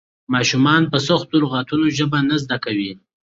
[0.33, 2.91] ماشومان په سختو لغتونو ژبه نه زده کوي.